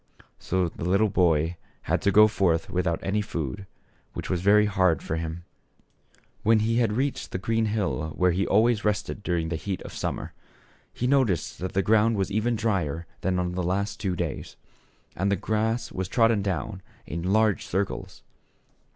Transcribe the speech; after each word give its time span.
So 0.39 0.67
the 0.67 0.83
little 0.83 1.09
boy 1.09 1.57
had 1.83 2.01
to 2.01 2.11
go 2.11 2.27
forth 2.27 2.71
without 2.71 2.99
any 3.03 3.21
food, 3.21 3.67
which 4.13 4.31
was 4.31 4.41
very 4.41 4.65
hard 4.65 5.03
for 5.03 5.15
him. 5.17 5.43
When 6.41 6.57
he 6.61 6.77
had 6.77 6.93
reached 6.93 7.29
the 7.31 7.37
green 7.37 7.65
hill 7.65 8.09
where 8.15 8.31
he 8.31 8.47
always 8.47 8.83
rested 8.83 9.21
during 9.21 9.49
the 9.49 9.57
heat 9.57 9.79
of 9.83 9.91
the 9.91 9.97
sujnmer, 9.97 10.31
he 10.91 11.05
noticed 11.05 11.45
60 11.59 11.61
THE 11.61 11.61
SHEPIIEBD 11.61 11.61
BOY. 11.61 11.67
that 11.67 11.73
the 11.75 11.83
ground 11.85 12.15
was 12.17 12.31
even 12.31 12.55
drier 12.55 13.05
than 13.21 13.37
on 13.37 13.51
the 13.53 13.61
last 13.61 13.99
two 13.99 14.15
days, 14.15 14.55
and 15.15 15.31
the 15.31 15.35
grass 15.35 15.91
was 15.91 16.07
trodden 16.07 16.41
down 16.41 16.81
in 17.05 17.21
large 17.31 17.67
circles. 17.67 18.23